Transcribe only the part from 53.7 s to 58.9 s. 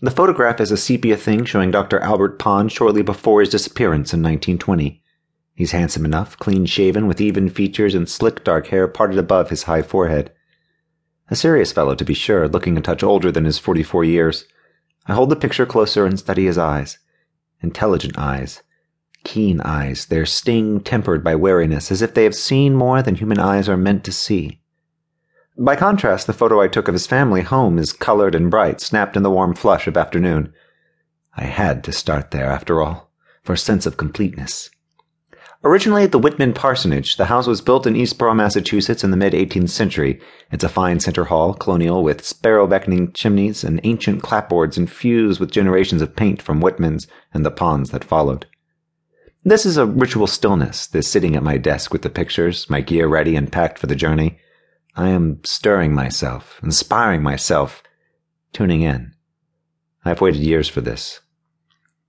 for the journey. I am stirring myself, inspiring myself, tuning